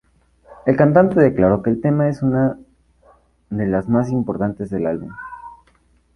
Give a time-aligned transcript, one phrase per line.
[0.65, 2.57] El cantante declaró que el tema es una
[3.51, 5.11] de las más importantes del álbum.